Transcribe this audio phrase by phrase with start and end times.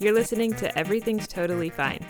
[0.00, 2.06] You're listening to Everything's Totally Fine.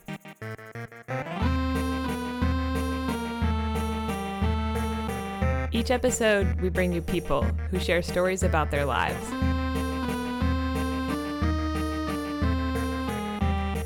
[5.73, 9.27] Each episode, we bring you people who share stories about their lives.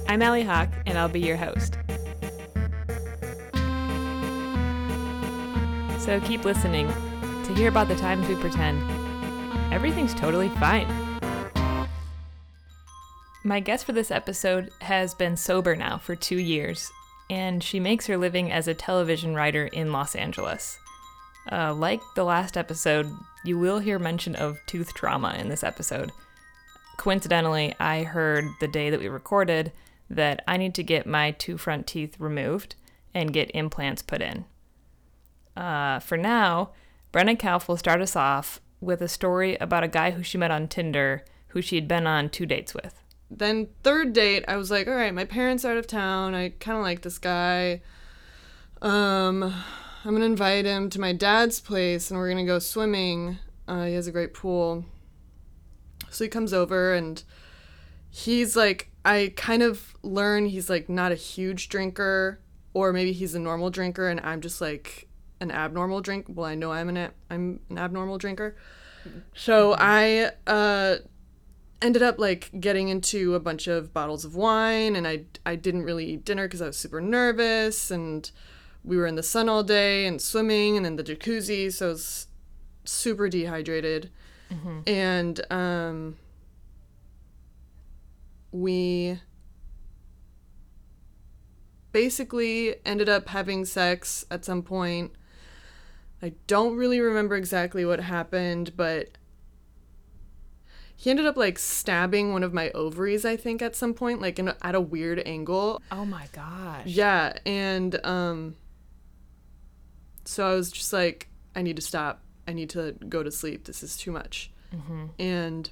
[0.09, 1.79] I'm Allie Hawk, and I'll be your host.
[6.01, 6.89] So keep listening
[7.45, 8.83] to hear about the times we pretend
[9.73, 11.12] everything's totally fine.
[13.53, 16.91] My guest for this episode has been sober now for two years,
[17.29, 20.79] and she makes her living as a television writer in Los Angeles.
[21.53, 23.13] Uh, like the last episode,
[23.45, 26.13] you will hear mention of tooth trauma in this episode.
[26.97, 29.71] Coincidentally, I heard the day that we recorded
[30.09, 32.77] that I need to get my two front teeth removed
[33.13, 34.47] and get implants put in.
[35.55, 36.71] Uh, for now,
[37.13, 40.51] Brenna Kauf will start us off with a story about a guy who she met
[40.51, 43.02] on Tinder who she had been on two dates with.
[43.35, 46.35] Then, third date, I was like, all right, my parents are out of town.
[46.35, 47.81] I kind of like this guy.
[48.83, 49.43] Um,
[50.05, 53.39] I'm gonna invite him to my dad's place and we're gonna go swimming.
[53.69, 54.85] Uh, he has a great pool.
[56.11, 57.23] So he comes over and
[58.11, 62.41] he's like, I kind of learn he's like not a huge drinker,
[62.75, 65.09] or maybe he's a normal drinker and I'm just like
[65.41, 66.27] an abnormal drink.
[66.29, 68.57] Well, I know I'm an a- I'm an abnormal drinker.
[69.35, 70.97] So I uh,
[71.83, 75.83] ended up like getting into a bunch of bottles of wine, and I I didn't
[75.83, 78.31] really eat dinner because I was super nervous and
[78.85, 81.89] we were in the sun all day and swimming and in the jacuzzi, so I
[81.91, 82.27] was
[82.85, 84.11] super dehydrated.
[84.87, 86.17] And um,
[88.51, 89.21] we
[91.93, 95.13] basically ended up having sex at some point.
[96.23, 99.17] I don't really remember exactly what happened, but
[100.97, 104.39] he ended up like stabbing one of my ovaries, I think, at some point, like
[104.39, 105.81] in a, at a weird angle.
[105.91, 106.87] Oh my gosh.
[106.87, 108.57] Yeah, and um
[110.25, 112.23] so I was just like I need to stop.
[112.47, 113.65] I need to go to sleep.
[113.65, 114.51] This is too much.
[115.19, 115.69] And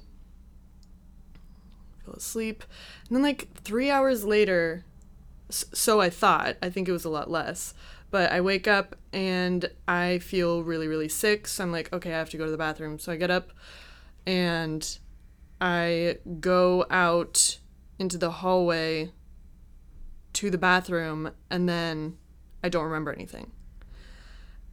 [2.05, 2.63] fell asleep.
[3.07, 4.85] And then like 3 hours later
[5.49, 7.73] so I thought, I think it was a lot less,
[8.09, 11.47] but I wake up and I feel really really sick.
[11.47, 12.99] So I'm like, okay, I have to go to the bathroom.
[12.99, 13.51] So I get up
[14.25, 14.97] and
[15.61, 17.59] I go out
[17.99, 19.11] into the hallway
[20.33, 22.17] to the bathroom and then
[22.63, 23.51] I don't remember anything.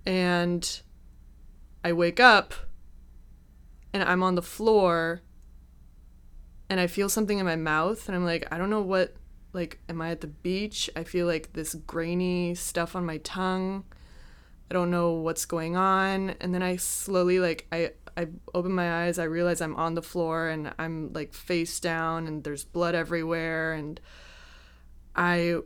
[0.07, 0.81] And
[1.85, 2.55] I wake up
[3.93, 5.21] and I'm on the floor
[6.71, 9.15] and I feel something in my mouth and I'm like, I don't know what
[9.53, 10.89] like am I at the beach?
[10.97, 13.85] I feel like this grainy stuff on my tongue.
[14.71, 19.05] I don't know what's going on and then I slowly like I I open my
[19.05, 22.97] eyes, I realize I'm on the floor and I'm like face down and there's blood
[22.97, 24.01] everywhere and
[25.15, 25.59] I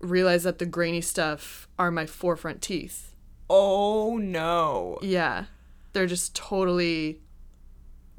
[0.00, 3.14] realize that the grainy stuff are my four front teeth.
[3.48, 4.98] Oh no.
[5.02, 5.44] Yeah.
[5.92, 7.20] They're just totally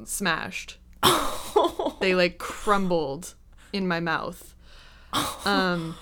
[0.05, 0.77] smashed.
[1.99, 3.35] they like crumbled
[3.73, 4.55] in my mouth.
[5.45, 5.97] Um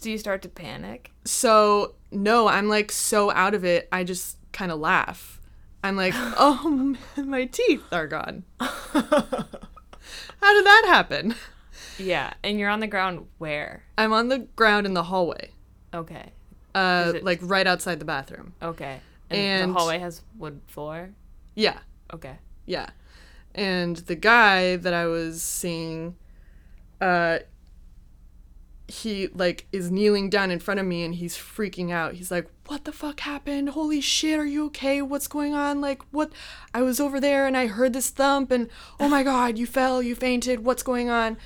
[0.00, 1.10] Do you start to panic?
[1.24, 3.88] so no, I'm like so out of it.
[3.90, 5.40] I just kind of laugh.
[5.84, 6.68] I'm like, "Oh,
[7.16, 11.34] man, my teeth are gone." How did that happen?
[11.98, 13.82] Yeah, and you're on the ground where?
[13.98, 15.50] I'm on the ground in the hallway.
[15.94, 16.32] Okay.
[16.74, 18.52] Uh it- like right outside the bathroom.
[18.62, 19.00] Okay.
[19.30, 21.10] And, And- the hallway has wood floor?
[21.54, 21.78] Yeah.
[22.12, 22.36] Okay.
[22.66, 22.90] Yeah.
[23.54, 26.16] And the guy that I was seeing,
[27.00, 27.38] uh,
[28.88, 32.14] he like is kneeling down in front of me and he's freaking out.
[32.14, 33.70] He's like, "What the fuck happened?
[33.70, 35.02] Holy shit, are you okay?
[35.02, 35.80] What's going on?
[35.80, 36.32] Like, what?
[36.72, 38.68] I was over there and I heard this thump and
[39.00, 40.64] oh my god, you fell, you fainted.
[40.64, 41.36] What's going on?"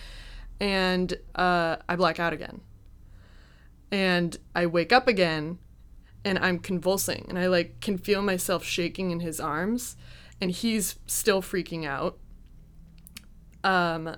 [0.61, 2.61] And uh, I black out again.
[3.91, 5.59] And I wake up again
[6.25, 9.97] and I'm convulsing and I like can feel myself shaking in his arms
[10.41, 12.19] and he's still freaking out.
[13.65, 14.17] Um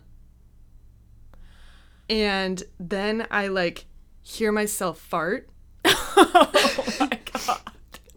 [2.12, 3.86] and then I like
[4.20, 5.48] hear myself fart
[5.84, 7.60] oh my god.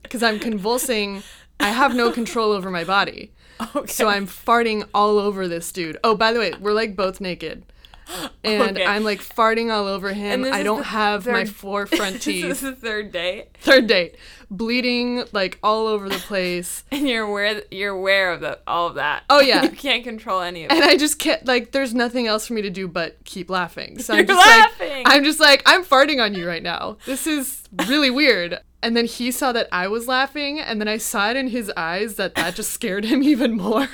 [0.09, 1.23] cuz I'm convulsing.
[1.59, 3.31] I have no control over my body.
[3.73, 3.87] Okay.
[3.87, 5.97] So I'm farting all over this dude.
[6.03, 7.63] Oh, by the way, we're like both naked.
[8.43, 8.85] And Okay.
[8.85, 10.45] I'm like farting all over him.
[10.45, 12.43] I don't have my four front teeth.
[12.43, 14.15] this is the third date, Third date.
[14.51, 16.83] Bleeding like all over the place.
[16.91, 19.23] and you're aware you're aware of the, all of that.
[19.29, 19.63] Oh, yeah.
[19.63, 20.75] you can't control any of it.
[20.75, 23.97] and I just can't like there's nothing else for me to do but keep laughing.
[23.99, 25.03] So I'm just laughing.
[25.03, 26.97] like I'm just like I'm farting on you right now.
[27.05, 28.59] This is really weird.
[28.83, 31.71] And then he saw that I was laughing and then I saw it in his
[31.75, 33.87] eyes that that just scared him even more.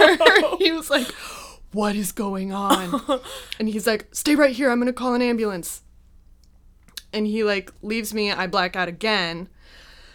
[0.59, 1.07] he was like,
[1.73, 3.01] what is going on?
[3.59, 4.69] and he's like, stay right here.
[4.71, 5.81] I'm going to call an ambulance.
[7.13, 8.31] And he like leaves me.
[8.31, 9.49] I black out again.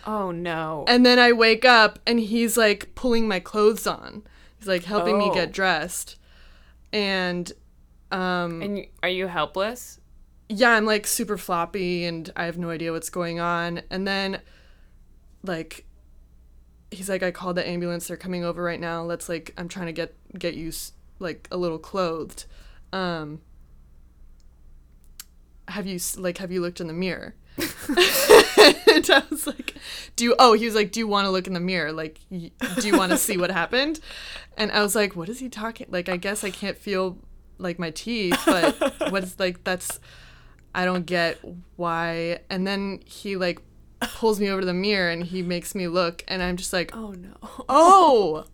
[0.07, 0.85] Oh no.
[0.89, 4.23] And then I wake up and he's like pulling my clothes on.
[4.59, 5.35] He's like helping me Oh.
[5.35, 6.17] get dressed.
[6.93, 7.53] And
[8.13, 10.01] um and you, are you helpless?
[10.49, 13.83] yeah, I'm like super floppy and I have no idea what's going on.
[13.91, 14.41] And then
[15.43, 15.85] like
[16.91, 18.07] he's like I called the ambulance.
[18.09, 19.03] They're coming over right now.
[19.03, 20.73] Let's like I'm trying to get get you
[21.19, 22.45] like a little clothed.
[22.93, 23.41] Um
[25.69, 27.35] have you s- like have you looked in the mirror?
[27.59, 29.75] and I was like,
[30.15, 31.91] "Do you?" Oh, he was like, "Do you want to look in the mirror?
[31.93, 33.99] Like, y- do you want to see what happened?"
[34.59, 35.87] And I was like, "What is he talking?
[35.91, 37.19] Like, I guess I can't feel
[37.59, 39.99] like my teeth, but what's like that's
[40.75, 41.39] I don't get
[41.77, 43.61] why." And then he like
[44.01, 46.95] pulls me over to the mirror and he makes me look, and I'm just like,
[46.95, 47.37] Oh no.
[47.71, 48.45] "Oh,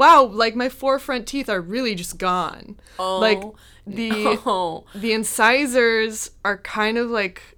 [0.00, 0.24] wow!
[0.24, 2.76] Like my four front teeth are really just gone.
[2.98, 3.18] Oh.
[3.20, 3.40] like
[3.86, 4.12] the."
[4.46, 4.84] Oh.
[4.94, 7.56] the incisors are kind of like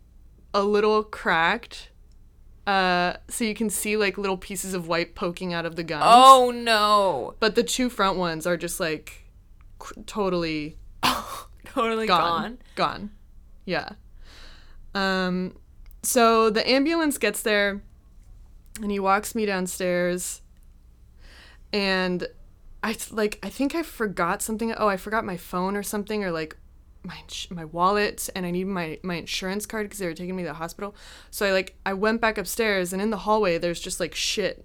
[0.55, 1.89] a little cracked
[2.67, 6.05] uh so you can see like little pieces of white poking out of the gums
[6.07, 7.35] Oh no.
[7.41, 9.25] but the two front ones are just like
[9.81, 10.77] cr- totally
[11.65, 12.59] Totally gone gone.
[12.77, 13.11] gone
[13.65, 13.89] yeah
[14.95, 15.57] um
[16.05, 17.83] so the ambulance gets there
[18.81, 20.42] and he walks me downstairs
[21.73, 22.27] and
[22.83, 26.31] i like i think i forgot something oh i forgot my phone or something or
[26.31, 26.57] like
[27.05, 30.37] my ins- my wallet and i need my my insurance card because they were taking
[30.37, 30.95] me to the hospital
[31.31, 34.65] so i like i went back upstairs and in the hallway there's just like shit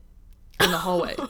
[0.60, 1.16] in the hallway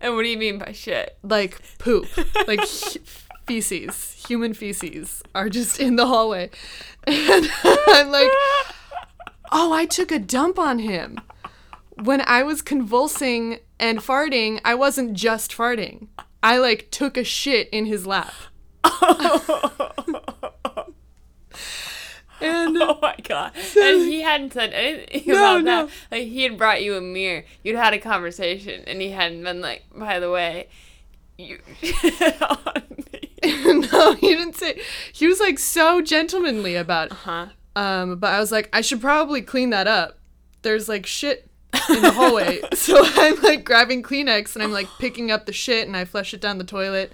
[0.00, 1.16] And what do you mean by shit?
[1.22, 2.06] like poop,
[2.46, 2.60] like
[3.46, 6.50] feces, human feces are just in the hallway.
[7.08, 8.30] And I'm like,
[9.52, 11.20] oh, I took a dump on him.
[12.02, 16.08] When I was convulsing and farting, I wasn't just farting.
[16.42, 18.32] I like took a shit in his lap.
[22.40, 23.52] and Oh my god.
[23.76, 25.86] And he hadn't said anything No, about no.
[25.86, 25.92] that.
[26.10, 27.44] Like he had brought you a mirror.
[27.62, 30.68] You'd had a conversation and he hadn't been like, by the way,
[31.38, 32.82] you shit on
[33.12, 33.32] me.
[33.92, 34.80] no, he didn't say.
[35.12, 37.46] He was like so gentlemanly about Uh huh.
[37.74, 40.18] Um, but I was like, I should probably clean that up.
[40.62, 41.50] There's like shit
[41.90, 42.60] in the hallway.
[42.74, 46.34] so I'm like grabbing Kleenex and I'm like picking up the shit and I flush
[46.34, 47.12] it down the toilet.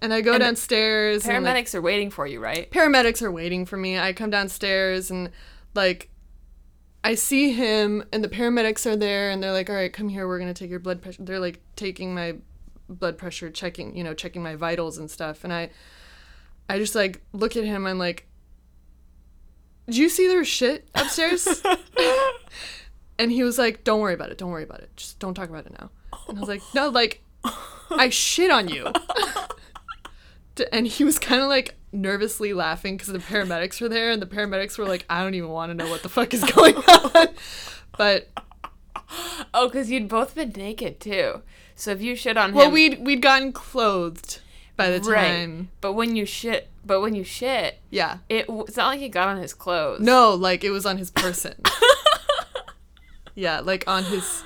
[0.00, 2.70] And I go And downstairs and like, Paramedics are waiting for you, right?
[2.70, 3.98] paramedics are waiting for me.
[3.98, 5.30] I come downstairs and
[5.74, 6.10] like
[7.02, 10.26] I see him and the paramedics are there and they're like, "All right, come here.
[10.26, 12.36] We're going to take your blood pressure." They're like taking my
[12.88, 15.44] blood pressure, checking, you know, checking my vitals and stuff.
[15.44, 15.70] And I
[16.68, 18.26] I just like look at him I'm like,
[19.88, 21.62] "Do you see there's shit upstairs?"
[23.18, 24.38] and he was like, "Don't worry about it.
[24.38, 24.90] Don't worry about it.
[24.96, 25.90] Just don't talk about it now."
[26.28, 27.22] And I was like, "No, like
[27.90, 28.92] I shit on you."
[30.72, 34.26] And he was kind of like nervously laughing because the paramedics were there and the
[34.26, 37.28] paramedics were like i don't even want to know what the fuck is going on
[37.96, 38.28] but
[39.54, 41.42] Oh, because you'd both been naked too.
[41.74, 44.40] So if you shit on him, well we'd we'd gotten clothed
[44.76, 45.26] by the right.
[45.28, 49.10] time But when you shit, but when you shit, yeah it it's not like it
[49.10, 50.00] got on his clothes.
[50.00, 51.54] no like it was on his person
[53.36, 54.42] yeah like on his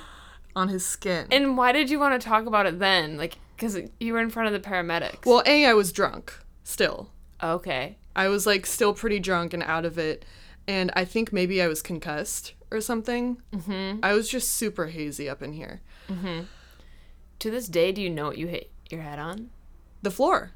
[0.55, 3.17] on his skin And why did you want to talk about it then?
[3.17, 5.25] Like, because you were in front of the paramedics.
[5.25, 6.33] well a i was drunk
[6.63, 7.09] still
[7.41, 7.97] okay.
[8.15, 10.23] i was like still pretty drunk and out of it
[10.67, 13.99] and i think maybe i was concussed or something mm-hmm.
[14.03, 15.81] i was just super hazy up in here
[17.39, 19.49] To this day, do you know what you hit your head on?
[20.03, 20.51] the floor.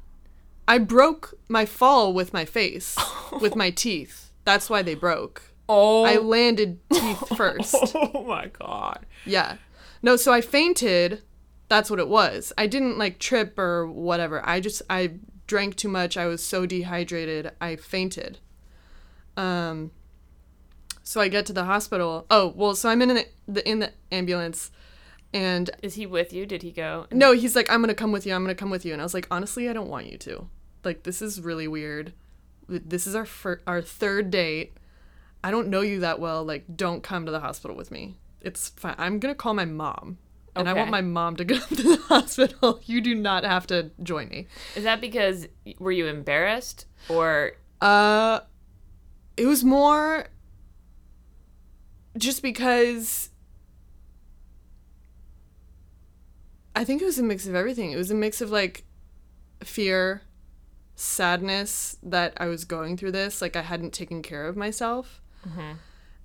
[0.68, 2.96] I broke my fall with my face,
[3.40, 4.30] with my teeth.
[4.44, 5.42] That's why they broke.
[5.68, 6.04] Oh.
[6.04, 7.74] I landed teeth first.
[7.94, 9.06] oh my god.
[9.24, 9.56] Yeah.
[10.02, 11.22] No, so I fainted.
[11.68, 12.52] That's what it was.
[12.56, 14.46] I didn't like trip or whatever.
[14.48, 15.14] I just I
[15.46, 16.16] drank too much.
[16.16, 17.50] I was so dehydrated.
[17.60, 18.38] I fainted.
[19.36, 19.90] Um
[21.02, 22.26] so I get to the hospital.
[22.30, 24.70] Oh, well, so I'm in the, the in the ambulance
[25.32, 26.46] and Is he with you?
[26.46, 27.06] Did he go?
[27.12, 28.34] No, he's like, I'm gonna come with you.
[28.34, 28.92] I'm gonna come with you.
[28.92, 30.48] And I was like, honestly, I don't want you to.
[30.84, 32.12] Like, this is really weird.
[32.68, 34.76] This is our fir- our third date.
[35.44, 36.44] I don't know you that well.
[36.44, 38.16] Like, don't come to the hospital with me.
[38.40, 38.94] It's fine.
[38.98, 40.18] I'm gonna call my mom,
[40.54, 42.80] and I want my mom to go to the hospital.
[42.84, 44.46] You do not have to join me.
[44.74, 45.46] Is that because
[45.78, 48.40] were you embarrassed or Uh,
[49.36, 50.28] it was more
[52.16, 53.30] just because
[56.74, 57.92] I think it was a mix of everything.
[57.92, 58.84] It was a mix of like
[59.62, 60.22] fear,
[60.94, 65.22] sadness that I was going through this, like I hadn't taken care of myself.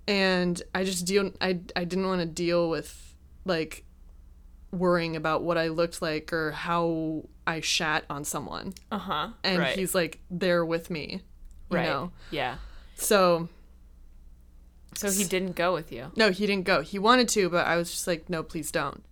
[0.07, 3.85] And I just deal I I didn't want to deal with like
[4.71, 8.73] worrying about what I looked like or how I shat on someone.
[8.91, 9.29] Uh huh.
[9.43, 9.77] And right.
[9.77, 11.21] he's like there with me.
[11.69, 11.85] You right.
[11.85, 12.11] know?
[12.31, 12.55] Yeah.
[12.95, 13.47] So
[14.95, 16.11] So he didn't go with you.
[16.15, 16.81] no, he didn't go.
[16.81, 19.03] He wanted to, but I was just like, no, please don't.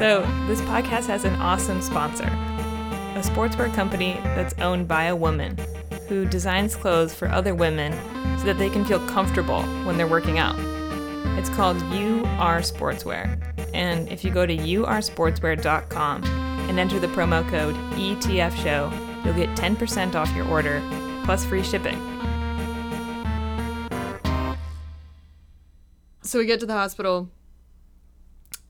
[0.00, 5.58] So, this podcast has an awesome sponsor a sportswear company that's owned by a woman
[6.08, 7.92] who designs clothes for other women
[8.38, 10.56] so that they can feel comfortable when they're working out.
[11.38, 13.38] It's called UR Sportswear.
[13.74, 18.90] And if you go to ursportswear.com and enter the promo code ETF Show,
[19.22, 20.82] you'll get 10% off your order
[21.26, 21.98] plus free shipping.
[26.22, 27.28] So we get to the hospital,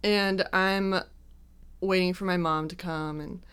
[0.02, 1.02] and I'm
[1.80, 3.44] waiting for my mom to come, and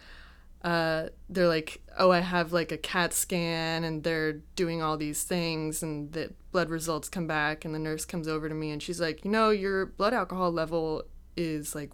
[0.64, 5.24] uh, they're like, "Oh, I have like a CAT scan, and they're doing all these
[5.24, 8.82] things, and the blood results come back." And the nurse comes over to me, and
[8.82, 11.04] she's like, "You know, your blood alcohol level
[11.36, 11.92] is like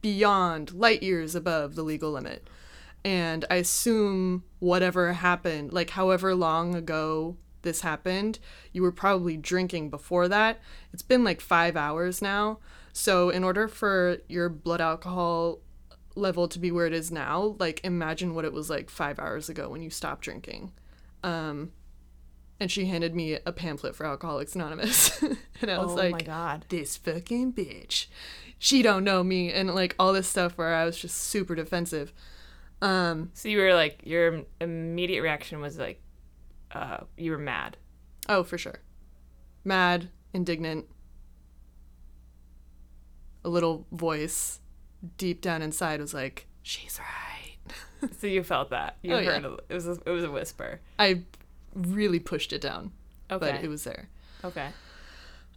[0.00, 2.48] beyond light years above the legal limit."
[3.04, 8.38] And I assume whatever happened, like however long ago this happened,
[8.72, 10.60] you were probably drinking before that.
[10.92, 12.60] It's been like five hours now.
[12.96, 15.58] So, in order for your blood alcohol
[16.14, 19.48] level to be where it is now, like imagine what it was like five hours
[19.48, 20.70] ago when you stopped drinking.
[21.24, 21.72] Um,
[22.60, 25.20] and she handed me a pamphlet for Alcoholics Anonymous.
[25.60, 26.66] and I was oh like, my god.
[26.68, 28.06] this fucking bitch.
[28.60, 29.52] She don't know me.
[29.52, 32.12] And like all this stuff where I was just super defensive.
[32.80, 36.00] Um, So you were like, your immediate reaction was like,
[36.70, 37.76] uh, you were mad.
[38.28, 38.78] Oh, for sure.
[39.64, 40.86] Mad, indignant.
[43.44, 44.60] A little voice
[45.18, 48.96] deep down inside was like, "She's right." So you felt that.
[49.02, 49.32] You Oh, yeah.
[49.40, 50.80] heard a, it was a, it was a whisper.
[50.98, 51.22] I
[51.74, 52.92] really pushed it down,
[53.30, 53.52] Okay.
[53.52, 54.08] but it was there.
[54.44, 54.68] okay.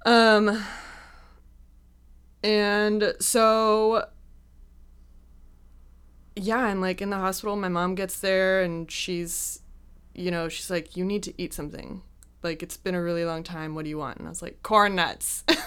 [0.06, 0.64] Um
[2.44, 4.06] and so
[6.36, 9.60] yeah, I'm like in the hospital, my mom gets there and she's
[10.14, 12.02] you know, she's like, You need to eat something.
[12.44, 14.20] Like it's been a really long time, what do you want?
[14.20, 15.44] And I was like, Corn nuts.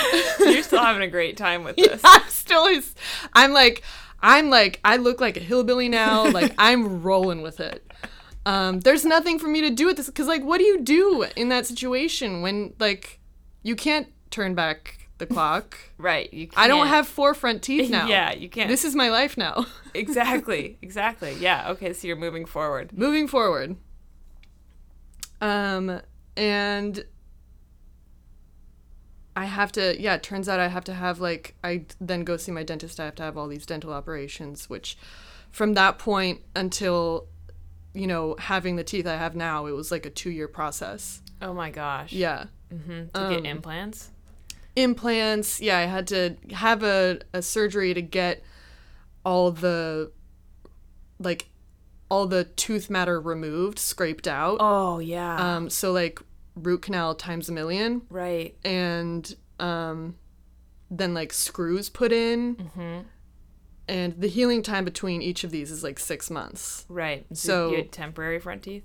[0.40, 2.00] You're still having a great time with this.
[2.04, 2.66] I'm still
[3.34, 3.82] I'm like
[4.22, 6.30] I'm like I look like a hillbilly now.
[6.30, 7.82] Like I'm rolling with it.
[8.44, 11.26] Um, there's nothing for me to do with this because like what do you do
[11.36, 13.18] in that situation when like
[13.62, 15.76] you can't turn back the clock?
[15.98, 16.32] Right.
[16.32, 18.06] You I don't can't- have four front teeth now.
[18.06, 18.68] Yeah, you can't.
[18.68, 19.66] This is my life now.
[19.94, 20.78] exactly.
[20.82, 21.34] Exactly.
[21.40, 21.70] Yeah.
[21.70, 21.92] Okay.
[21.92, 22.92] So you're moving forward.
[22.96, 23.76] Moving forward.
[25.40, 26.00] Um
[26.36, 27.04] and
[29.36, 32.36] I have to yeah, it turns out I have to have like I then go
[32.36, 32.98] see my dentist.
[32.98, 34.96] I have to have all these dental operations, which
[35.52, 37.26] from that point until
[37.94, 41.22] you know, having the teeth I have now, it was like a 2-year process.
[41.40, 42.12] Oh my gosh.
[42.12, 42.44] Yeah.
[42.70, 44.10] hmm To Um, get implants.
[44.74, 48.42] Implants, yeah, I had to have a, a surgery to get
[49.24, 50.12] all the
[51.18, 51.48] like
[52.10, 54.58] all the tooth matter removed, scraped out.
[54.60, 55.56] Oh yeah.
[55.56, 56.20] Um, so like
[56.56, 58.56] root canal times a million, right.
[58.64, 60.16] and um,
[60.90, 63.00] then like screws put in, Mm-hmm.
[63.88, 66.84] and the healing time between each of these is like six months.
[66.88, 67.26] Right.
[67.32, 68.84] So- you had temporary front teeth.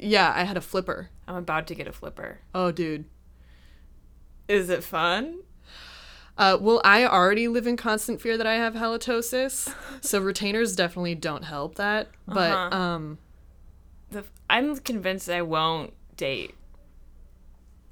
[0.00, 1.10] Yeah, I had a flipper.
[1.26, 2.38] I'm about to get a flipper.
[2.54, 3.04] Oh, dude.
[4.46, 5.40] Is it fun?
[6.38, 11.16] Uh, well, I already live in constant fear that I have halitosis, so retainers definitely
[11.16, 12.08] don't help that.
[12.28, 12.76] But Uh-huh.
[12.76, 13.18] um,
[14.12, 16.54] The, I'm convinced I won't date.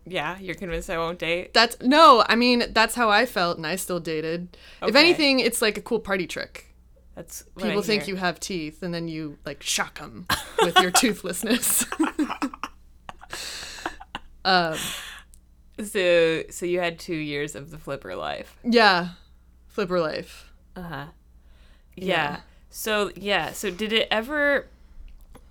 [0.09, 1.53] Yeah, you're convinced I won't date.
[1.53, 2.25] that's no.
[2.29, 4.57] I mean, that's how I felt, and I still dated.
[4.83, 6.73] If anything, it's like a cool party trick.
[7.17, 10.27] That's what I People think you have teeth, and then you like shock them
[10.61, 11.85] with your toothlessness.
[14.45, 14.77] um,
[15.83, 18.57] So, so you had two years of the flipper life.
[18.65, 19.11] yeah,
[19.69, 20.53] flipper life.
[20.75, 21.05] Uh huh.
[21.97, 22.07] Yeah.
[22.07, 22.41] Yeah.
[22.71, 23.53] So yeah.
[23.53, 24.69] So did it ever?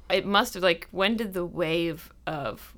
[0.09, 0.88] It must have like.
[0.91, 2.75] When did the wave of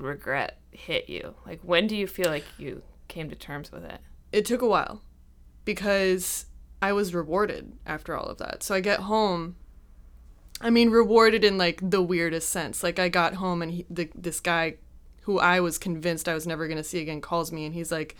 [0.00, 1.34] regret hit you?
[1.46, 4.00] Like when do you feel like you came to terms with it?
[4.32, 5.02] It took a while
[5.64, 6.46] because
[6.82, 8.62] I was rewarded after all of that.
[8.62, 9.56] So I get home.
[10.60, 12.82] I mean, rewarded in like the weirdest sense.
[12.82, 14.76] Like I got home and he, the, this guy,
[15.22, 18.16] who I was convinced I was never gonna see again, calls me and he's like,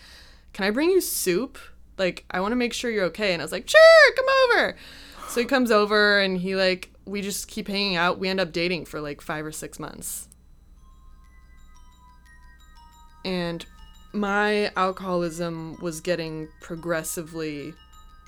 [0.53, 1.59] "Can I bring you soup?
[1.97, 4.77] Like I want to make sure you're okay." And I was like, "Sure, come over."
[5.29, 8.19] So he comes over and he like we just keep hanging out.
[8.19, 10.29] We end up dating for like five or six months.
[13.27, 13.67] And
[14.13, 17.75] my alcoholism was getting progressively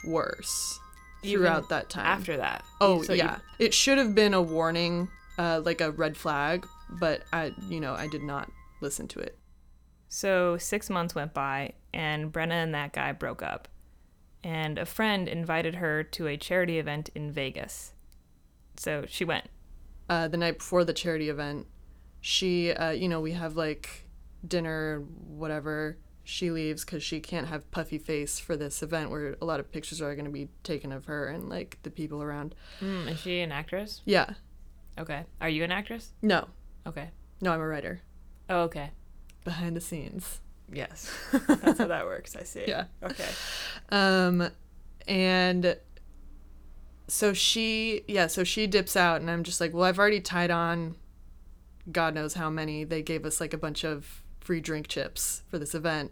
[0.04, 0.78] worse
[1.22, 2.04] Even throughout that time.
[2.06, 2.64] After that.
[2.80, 6.66] oh So you- yeah, it should have been a warning uh, like a red flag,
[6.90, 8.50] but I, you know, I did not
[8.80, 9.38] listen to it.
[10.08, 13.68] So six months went by, and Brenna and that guy broke up.
[14.42, 17.92] And a friend invited her to a charity event in Vegas.
[18.76, 19.46] So she went.
[20.08, 21.66] Uh, the night before the charity event,
[22.20, 24.06] she, uh, you know, we have like
[24.46, 25.98] dinner, whatever.
[26.24, 29.72] She leaves because she can't have puffy face for this event where a lot of
[29.72, 32.54] pictures are going to be taken of her and like the people around.
[32.80, 34.02] Mm, is she an actress?
[34.04, 34.34] Yeah.
[34.98, 35.24] Okay.
[35.40, 36.12] Are you an actress?
[36.20, 36.48] No.
[36.86, 37.10] Okay.
[37.40, 38.02] No, I'm a writer.
[38.50, 38.90] Oh, okay.
[39.44, 40.40] Behind the scenes.
[40.70, 41.10] Yes.
[41.48, 42.36] That's how that works.
[42.36, 42.64] I see.
[42.66, 42.84] Yeah.
[43.02, 43.28] Okay.
[43.90, 44.50] Um,
[45.06, 45.78] and
[47.06, 50.50] so she, yeah, so she dips out, and I'm just like, well, I've already tied
[50.50, 50.96] on
[51.90, 52.84] God knows how many.
[52.84, 56.10] They gave us like a bunch of free drink chips for this event.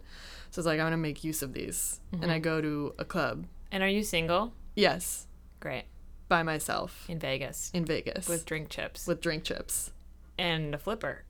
[0.51, 1.99] So I was like, I'm to make use of these.
[2.21, 3.47] And I go to a club.
[3.71, 4.53] And are you single?
[4.75, 5.25] Yes,
[5.59, 5.85] Great.
[6.29, 7.71] by myself In Vegas.
[7.73, 9.07] in Vegas With drink chips.
[9.07, 9.89] with drink chips
[10.37, 11.23] and a flipper.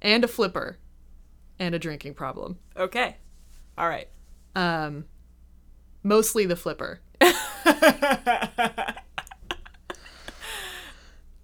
[0.00, 0.78] and a flipper
[1.58, 2.58] and a drinking problem.
[2.78, 3.18] Okay.
[3.76, 4.08] All right.
[4.56, 5.04] Um,
[6.02, 7.00] mostly the flipper.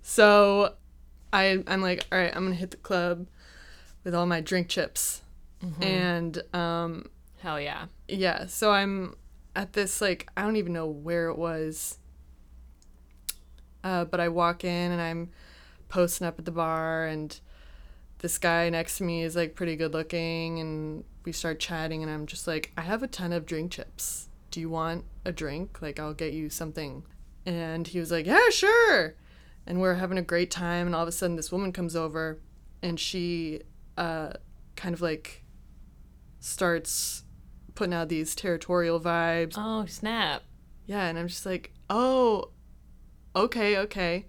[0.03, 0.75] so
[1.33, 3.27] I I'm like, all right, I'm gonna hit the club
[4.05, 5.23] with all my drink chips.
[5.83, 7.87] And um Hell yeah.
[8.09, 9.17] yeah, so I'm
[9.57, 11.99] at this like I don't even know where it was.
[13.83, 15.31] Uh, but I walk in and I'm
[15.89, 17.39] posting up at the bar and
[18.19, 22.13] this guy next to me is like pretty good looking and we start chatting and
[22.13, 24.29] I'm just like, I have a ton of drink chips.
[24.51, 25.81] Do you want a drink?
[25.81, 27.05] Like I'll get you something.
[27.47, 29.15] And he was like, Yeah, sure.
[29.67, 32.39] And we're having a great time and all of a sudden this woman comes over
[32.83, 33.63] and she
[33.97, 34.33] uh
[34.77, 35.45] kind of like
[36.41, 37.25] starts
[37.75, 39.55] putting out these territorial vibes.
[39.57, 40.43] Oh, snap.
[40.87, 42.51] Yeah, and I'm just like, oh,
[43.37, 44.27] okay, okay.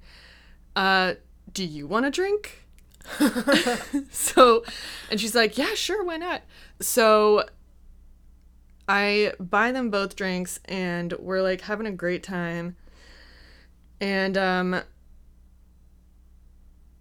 [0.75, 1.15] Uh,
[1.51, 2.67] do you want a drink?
[4.11, 4.63] so,
[5.09, 6.43] and she's like, yeah, sure, why not?
[6.79, 7.45] So,
[8.87, 12.75] I buy them both drinks, and we're like having a great time.
[13.99, 14.81] And um,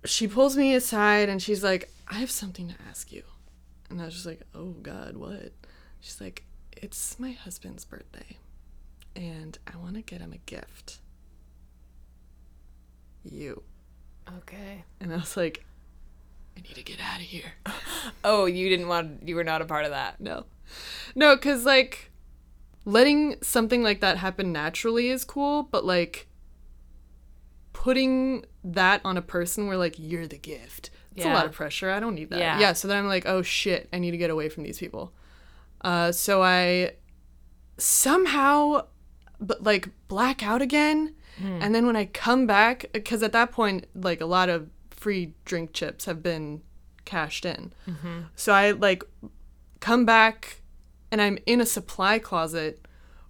[0.05, 3.23] she pulls me aside, and she's like, I have something to ask you.
[3.89, 5.53] And I was just like, oh God, what?
[6.01, 6.45] She's like,
[6.77, 8.39] it's my husband's birthday
[9.17, 10.99] and I want to get him a gift.
[13.25, 13.63] You.
[14.39, 14.85] Okay.
[15.01, 15.65] And I was like,
[16.57, 17.53] I need to get out of here.
[18.25, 20.21] Oh, you didn't want, you were not a part of that.
[20.21, 20.47] No.
[21.15, 22.11] No, because, like,
[22.87, 26.27] letting something like that happen naturally is cool, but, like,
[27.81, 31.90] putting that on a person where, like, you're the gift, it's a lot of pressure.
[31.90, 32.38] I don't need that.
[32.38, 32.61] Yeah.
[32.61, 32.73] Yeah.
[32.75, 35.12] So then I'm like, oh shit, I need to get away from these people.
[35.81, 36.93] Uh, so I
[37.79, 38.85] somehow,
[39.40, 41.14] but like, black out again.
[41.43, 45.33] And then when I come back, because at that point, like, a lot of free
[45.47, 46.61] drink chips have been
[47.07, 47.73] cashed in.
[48.37, 49.03] So I like
[49.81, 50.61] come back
[51.11, 52.87] and I'm in a supply closet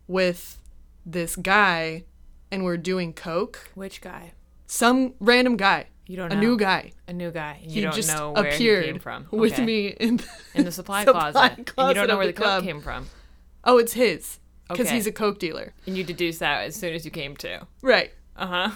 [0.08, 0.58] with
[1.06, 2.02] this guy
[2.50, 3.70] and we're doing coke.
[3.76, 4.32] Which guy?
[4.72, 5.86] Some random guy.
[6.06, 6.40] You don't a know.
[6.40, 6.92] new guy.
[7.08, 7.58] A new guy.
[7.64, 9.26] You He don't just know where appeared he came from.
[9.32, 11.72] with me in the, in the supply, supply closet.
[11.76, 13.06] and you don't know where the the coke came from.
[13.64, 14.38] Oh, it's his.
[14.68, 14.94] Because Okay.
[14.94, 15.74] he's a coke dealer.
[15.86, 17.66] And you deduce that as soon as you came to.
[17.82, 18.12] Right.
[18.36, 18.70] Uh huh.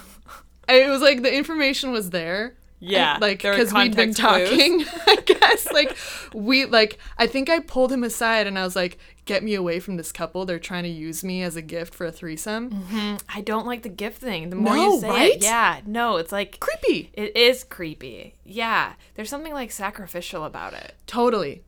[0.67, 2.55] It was like the information was there.
[2.89, 3.17] Yeah.
[3.19, 4.49] like because we'd been clues.
[4.49, 5.97] talking i guess like
[6.33, 9.79] we like i think i pulled him aside and i was like get me away
[9.79, 13.15] from this couple they're trying to use me as a gift for a threesome mm-hmm.
[13.27, 14.49] I don't like the gift thing.
[14.49, 15.31] The more No, you say right?
[15.33, 18.35] it, yeah, no, it's like creepy it is creepy.
[18.43, 20.93] Yeah, there's something like sacrificial about it.
[21.07, 21.63] totally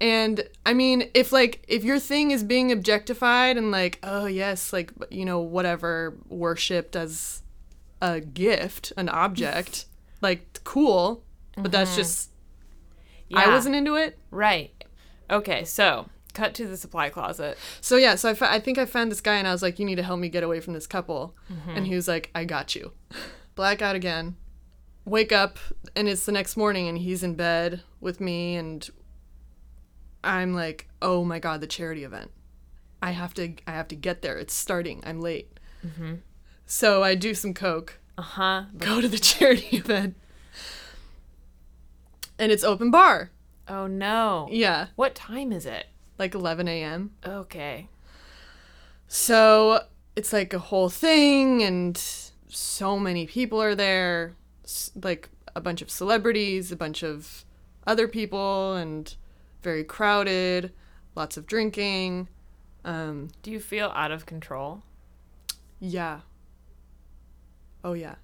[0.00, 4.72] and i mean if like if your thing is being objectified and like oh yes
[4.72, 7.42] like you know whatever worshipped as
[8.00, 9.86] a gift an object
[10.20, 11.22] like cool
[11.56, 12.00] but that's mm-hmm.
[12.00, 12.30] just
[13.34, 14.72] i wasn't into it right.
[15.30, 17.58] Okay, so cut to the supply closet.
[17.80, 19.78] So yeah, so I, fa- I think I found this guy and I was like,
[19.78, 21.34] you need to help me get away from this couple.
[21.52, 21.70] Mm-hmm.
[21.70, 22.92] And he was like, I got you.
[23.54, 24.36] Blackout again.
[25.04, 25.58] Wake up
[25.96, 28.88] and it's the next morning and he's in bed with me and
[30.22, 32.30] I'm like, oh my god, the charity event.
[33.00, 34.36] I have to I have to get there.
[34.36, 35.02] It's starting.
[35.06, 35.58] I'm late.
[35.86, 36.16] Mm-hmm.
[36.66, 38.64] So I do some coke, Uh huh.
[38.76, 40.16] go to the charity event,
[42.38, 43.30] and it's open bar.
[43.68, 44.48] Oh no.
[44.50, 45.86] Yeah, What time is it?
[46.18, 47.12] like 11 a.m.
[47.24, 47.88] Okay.
[49.06, 49.84] So
[50.16, 51.96] it's like a whole thing, and
[52.48, 54.34] so many people are there,
[55.00, 57.44] like a bunch of celebrities, a bunch of
[57.86, 59.14] other people, and
[59.62, 60.72] very crowded,
[61.14, 62.28] lots of drinking.
[62.84, 64.82] Um, Do you feel out of control?
[65.80, 66.20] yeah.
[67.84, 68.16] Oh, yeah.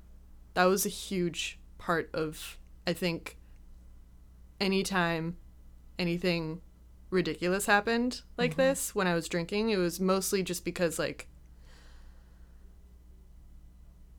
[0.54, 3.36] That was a huge part of I think
[4.60, 5.36] anytime
[5.98, 6.60] anything
[7.10, 11.28] ridiculous happened like this when I was drinking, it was mostly just because like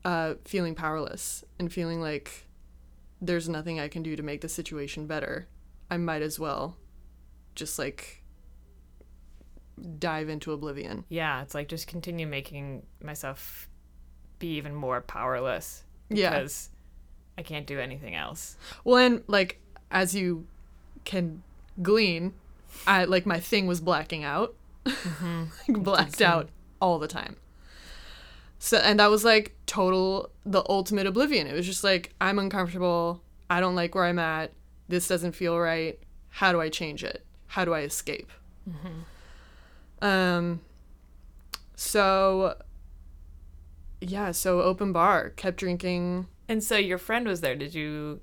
[0.04, 2.46] uh feeling powerless and feeling like
[3.20, 5.48] there's nothing I can do to make the situation better.
[5.90, 6.76] I might as well
[7.54, 8.22] just like
[9.98, 11.04] dive into oblivion.
[11.08, 13.68] Yeah, it's like just continue making myself
[14.38, 16.30] be even more powerless Yeah.
[16.30, 16.70] because
[17.38, 18.56] I can't do anything else.
[18.84, 20.46] Well, and like as you
[21.04, 21.42] can
[21.82, 22.34] glean,
[22.86, 26.48] I like my thing was blacking out, like blacked out
[26.80, 27.36] all the time.
[28.58, 31.46] So and that was like total the ultimate oblivion.
[31.46, 33.22] It was just like I'm uncomfortable.
[33.50, 34.52] I don't like where I'm at.
[34.88, 35.98] This doesn't feel right.
[36.30, 37.24] How do I change it?
[37.48, 38.30] How do I escape?
[40.02, 40.60] Um.
[41.74, 42.56] So.
[44.00, 44.30] Yeah.
[44.32, 45.30] So open bar.
[45.30, 46.26] Kept drinking.
[46.48, 47.54] And so your friend was there.
[47.56, 48.20] Did you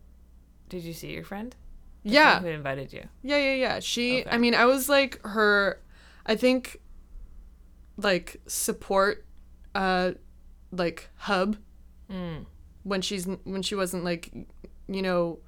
[0.70, 1.56] did you see your friend?
[2.04, 2.32] The Yeah.
[2.40, 3.04] friend Who invited you?
[3.22, 3.80] Yeah, yeah, yeah.
[3.80, 4.30] She, Okay.
[4.30, 5.80] I mean, I was like her,
[6.26, 6.80] I think,
[7.98, 9.26] like support,
[9.76, 10.12] uh,
[10.72, 11.58] like hub
[12.10, 12.46] Mm.
[12.84, 14.32] when she's when she wasn't like,
[14.88, 15.40] you know,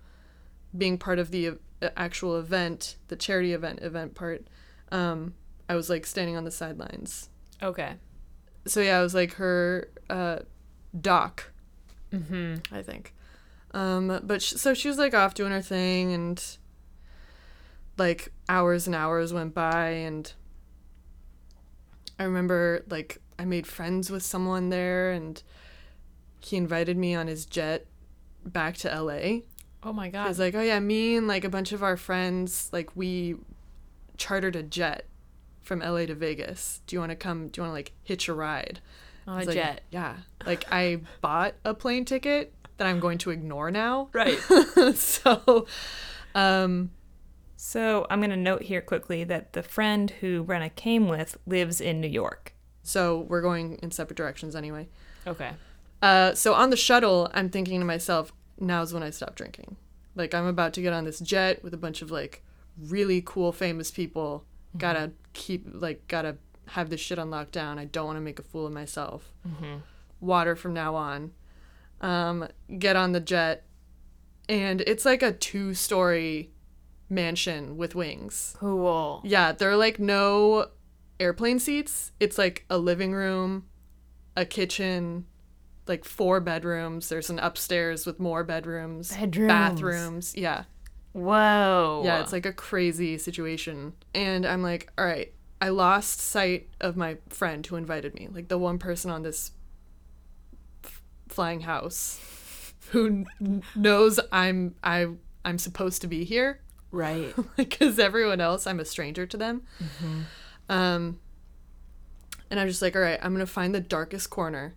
[0.78, 1.58] being part of the
[1.98, 4.48] actual event, the charity event event part.
[4.92, 5.34] Um,
[5.68, 7.30] I was like standing on the sidelines.
[7.62, 7.96] Okay.
[8.66, 10.40] So yeah, I was like her uh,
[11.00, 11.52] doc,
[12.14, 12.74] Mm-hmm.
[12.74, 13.14] I think.
[13.72, 16.42] Um, but sh- so she was like off doing her thing, and
[17.98, 20.32] like hours and hours went by, and
[22.20, 25.42] I remember like I made friends with someone there, and
[26.40, 27.86] he invited me on his jet
[28.46, 29.40] back to LA.
[29.84, 30.28] Oh my god.
[30.28, 33.36] was like, oh yeah, me and like a bunch of our friends, like we
[34.18, 35.06] chartered a jet
[35.64, 36.82] from LA to Vegas.
[36.88, 37.50] Do you want to come?
[37.50, 38.80] Do you want to like hitch a ride?
[39.28, 39.82] On I a was like, jet.
[39.92, 40.16] Yeah.
[40.46, 44.10] Like I bought a plane ticket that I'm going to ignore now.
[44.14, 44.38] Right.
[44.96, 45.66] so
[46.34, 46.92] um
[47.56, 52.02] So I'm gonna note here quickly that the friend who Brenna came with lives in
[52.02, 52.54] New York.
[52.84, 54.88] so we're going in separate directions anyway.
[55.26, 55.52] Okay.
[56.02, 59.78] Uh so on the shuttle, I'm thinking to myself, now's when I stop drinking.
[60.16, 62.44] Like I'm about to get on this jet with a bunch of like
[62.78, 64.44] really cool famous people.
[64.78, 66.38] Gotta keep like gotta
[66.70, 67.78] have this shit on lockdown.
[67.78, 69.32] I don't want to make a fool of myself.
[69.48, 69.78] Mm-hmm.
[70.20, 71.32] water from now on.
[72.02, 72.48] Um,
[72.78, 73.66] get on the jet,
[74.50, 76.52] and it's like a two story
[77.10, 78.56] mansion with wings.
[78.60, 79.22] Cool.
[79.24, 80.68] Yeah, there are like no
[81.20, 82.12] airplane seats.
[82.20, 83.66] It's like a living room,
[84.36, 85.26] a kitchen,
[85.88, 87.10] like four bedrooms.
[87.10, 89.48] There's an upstairs with more bedrooms, Bedrooms.
[89.48, 90.36] bathrooms.
[90.36, 90.64] Yeah.
[91.14, 92.02] Whoa.
[92.04, 93.94] Yeah, it's like a crazy situation.
[94.14, 98.48] And I'm like, all right, I lost sight of my friend who invited me, like
[98.50, 99.52] the one person on this
[100.84, 102.20] f- flying house
[102.92, 105.08] who n- knows I'm I
[105.44, 106.60] I'm supposed to be here
[106.92, 107.34] right.
[107.58, 109.64] because everyone else I'm a stranger to them.
[110.70, 111.20] Um
[112.52, 114.76] and I'm just like, all right, I'm going to find the darkest corner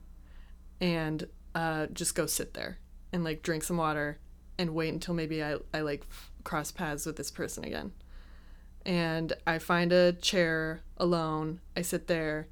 [0.81, 2.79] and uh just go sit there
[3.13, 4.19] and like drink some water
[4.59, 6.07] and wait until maybe I I like
[6.45, 7.93] cross paths with this person again.
[8.89, 11.61] And I find a chair alone.
[11.77, 12.49] I sit there.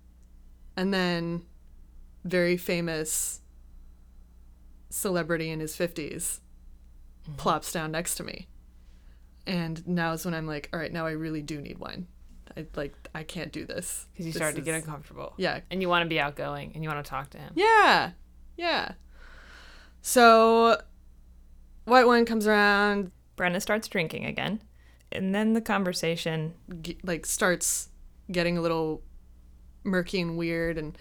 [0.76, 1.46] And then
[2.24, 3.40] very famous
[4.90, 7.36] celebrity in his 50s mm-hmm.
[7.36, 8.48] plops down next to me.
[9.46, 12.06] And now is when I'm like, all right, now I really do need wine.
[12.54, 14.06] I like I can't do this.
[14.12, 15.32] Because you This started to get uncomfortable.
[15.38, 15.60] Yeah.
[15.70, 17.54] And you want to be outgoing and you want to talk to him.
[17.54, 18.10] Yeah.
[18.58, 18.92] Yeah.
[20.02, 20.82] So
[21.86, 24.60] white wine comes around, Brenna starts drinking again.
[25.12, 26.54] And then the conversation
[27.02, 27.88] like starts
[28.30, 29.02] getting a little
[29.84, 30.98] murky and weird and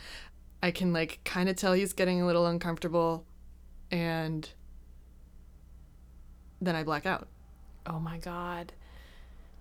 [0.61, 3.25] I can like kind of tell he's getting a little uncomfortable
[3.91, 4.47] and
[6.61, 7.27] then I black out.
[7.85, 8.73] Oh my god.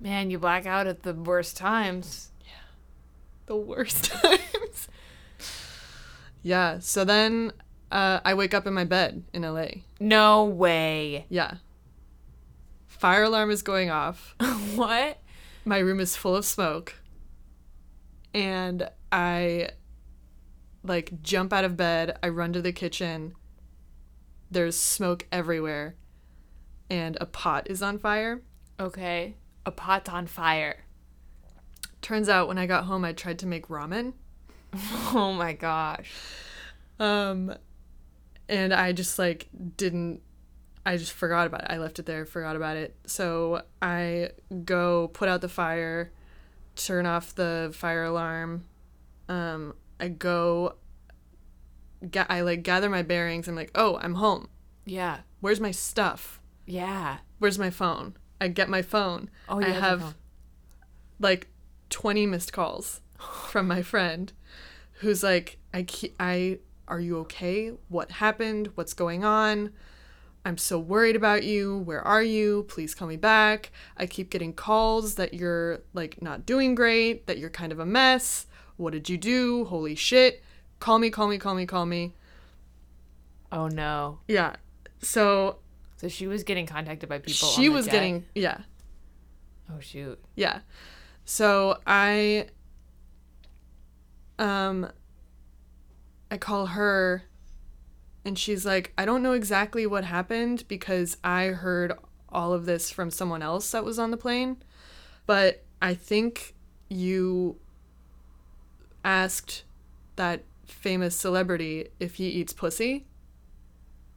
[0.01, 2.31] Man, you black out at the worst times.
[2.41, 2.53] Yeah.
[3.47, 4.89] The worst times.
[6.43, 7.53] yeah, so then
[7.91, 9.67] uh, I wake up in my bed in LA.
[10.01, 11.27] No way.
[11.29, 11.57] Yeah.
[13.05, 14.35] Fire alarm is going off.
[14.77, 15.19] what?
[15.67, 16.95] My room is full of smoke.
[18.33, 19.69] And I
[20.83, 23.35] like jump out of bed, I run to the kitchen.
[24.51, 25.97] There's smoke everywhere.
[26.89, 28.41] And a pot is on fire.
[28.81, 29.37] Okay.
[29.67, 30.87] A pot's on fire.
[32.01, 34.15] Turns out when I got home I tried to make ramen.
[35.13, 36.11] Oh my gosh.
[36.99, 37.55] Um
[38.49, 40.23] and I just like didn't
[40.87, 41.69] I just forgot about it.
[41.71, 42.95] I left it there, forgot about it.
[43.07, 44.31] So I
[44.65, 46.13] go put out the fire,
[46.77, 48.65] turn off the fire alarm.
[49.29, 50.75] Um I go
[52.11, 53.49] ga- I like gather my bearings.
[53.49, 54.49] I'm like, "Oh, I'm home.
[54.85, 55.21] Yeah.
[55.41, 56.41] Where's my stuff?
[56.67, 57.19] Yeah.
[57.39, 58.17] Where's my phone?
[58.41, 59.31] I get my phone.
[59.49, 59.67] Oh, yeah.
[59.67, 60.15] I have have phone.
[61.21, 61.49] like
[61.91, 64.33] 20 missed calls from my friend
[64.99, 67.73] who's like I ke- I are you okay?
[67.89, 68.71] What happened?
[68.75, 69.73] What's going on?
[70.45, 71.79] I'm so worried about you.
[71.79, 72.65] Where are you?
[72.69, 73.71] Please call me back.
[73.97, 77.87] I keep getting calls that you're like not doing great, that you're kind of a
[77.87, 78.47] mess.
[78.77, 79.65] What did you do?
[79.65, 80.43] Holy shit.
[80.81, 82.15] Call me, call me, call me, call me.
[83.51, 84.19] Oh no.
[84.29, 84.57] Yeah.
[85.01, 85.59] So
[85.97, 87.49] So she was getting contacted by people.
[87.49, 87.93] on she was jet?
[87.93, 88.59] getting yeah.
[89.73, 90.19] Oh shoot.
[90.35, 90.61] Yeah.
[91.25, 92.49] So I
[94.39, 94.91] um
[96.31, 97.23] I call her
[98.25, 101.93] and she's like, I don't know exactly what happened because I heard
[102.31, 104.57] all of this from someone else that was on the plane,
[105.27, 106.55] but I think
[106.89, 107.57] you
[109.05, 109.65] asked
[110.17, 113.07] that famous celebrity if he eats pussy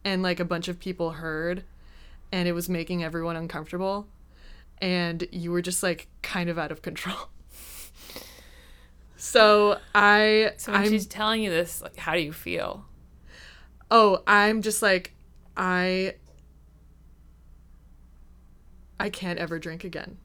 [0.06, 1.64] and like a bunch of people heard
[2.32, 4.08] and it was making everyone uncomfortable
[4.80, 7.30] and you were just like kind of out of control.
[9.18, 12.86] so I So when I'm she's telling you this, like, how do you feel?
[13.92, 15.14] Oh, I'm just like
[15.56, 16.16] I
[19.00, 20.18] I can't ever drink again.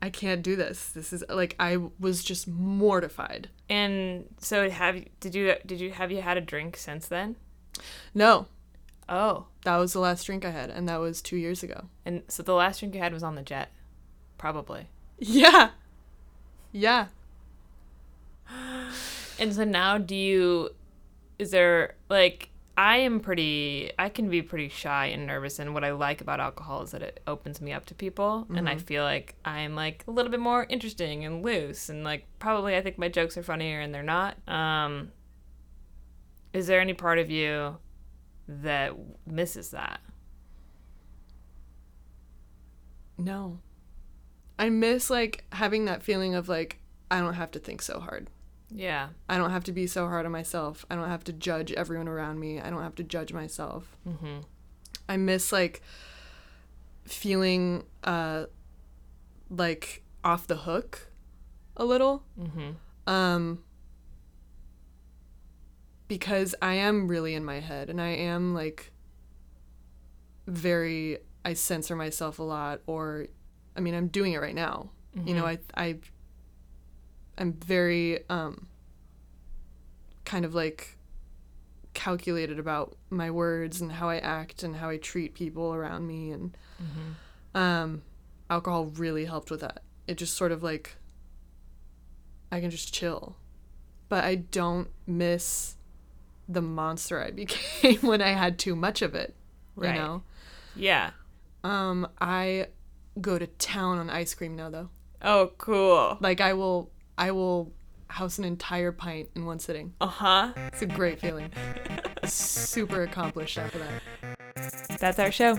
[0.00, 0.90] I can't do this.
[0.90, 3.48] This is like I was just mortified.
[3.68, 7.36] And so have you- did you did you have you had a drink since then?
[8.14, 8.46] No,
[9.08, 9.46] Oh.
[9.64, 11.86] that was the last drink I had and that was 2 years ago.
[12.04, 13.70] And so the last drink you had was on the jet.
[14.38, 14.88] Probably.
[15.18, 15.70] Yeah.
[16.72, 17.06] Yeah.
[19.38, 20.70] And so now do you
[21.40, 25.84] is there like I am pretty I can be pretty shy and nervous and what
[25.84, 29.04] I like about alcohol is that it opens me up to people and I feel
[29.04, 32.98] like I'm like a little bit more interesting and loose and like probably I think
[32.98, 34.36] my jokes are funnier and they're not.
[34.48, 35.12] Um
[36.52, 37.78] is there any part of you
[38.48, 38.92] that
[39.26, 40.00] misses that?
[43.16, 43.60] No.
[44.58, 48.30] I miss like having that feeling of like I don't have to think so hard.
[48.70, 49.08] Yeah.
[49.28, 50.84] I don't have to be so hard on myself.
[50.90, 52.60] I don't have to judge everyone around me.
[52.60, 53.96] I don't have to judge myself.
[54.06, 54.44] Mhm.
[55.08, 55.82] I miss like
[57.04, 58.46] feeling uh
[59.50, 61.10] like off the hook
[61.76, 62.24] a little.
[62.40, 62.74] Mhm.
[63.06, 63.62] Um
[66.08, 68.92] because I am really in my head and I am like
[70.46, 73.26] very I censor myself a lot or
[73.76, 74.90] I mean I'm doing it right now.
[75.24, 75.98] You know, I I
[77.38, 78.66] I'm very um
[80.24, 80.96] kind of like
[81.92, 86.32] calculated about my words and how I act and how I treat people around me
[86.32, 86.56] and
[87.54, 88.02] um
[88.50, 89.82] alcohol really helped with that.
[90.06, 90.96] It just sort of like
[92.52, 93.36] I can just chill.
[94.08, 95.76] But I don't miss
[96.48, 99.34] the monster I became when I had too much of it.
[99.76, 99.94] Right.
[99.94, 100.22] You know?
[100.76, 101.10] Yeah.
[101.62, 102.68] Um I
[103.20, 104.90] go to town on ice cream now though.
[105.22, 106.18] Oh, cool.
[106.20, 107.72] Like I will I will
[108.08, 109.94] house an entire pint in one sitting.
[110.00, 110.52] Uh-huh.
[110.68, 111.50] It's a great feeling.
[112.24, 114.98] Super accomplished after that.
[114.98, 115.58] That's our show.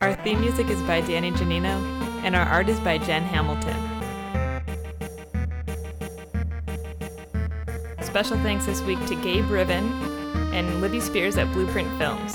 [0.00, 1.80] Our theme music is by Danny Janino,
[2.24, 3.76] and our art is by Jen Hamilton.
[8.02, 9.90] Special thanks this week to Gabe Riven
[10.52, 12.34] and Libby Spears at Blueprint Films.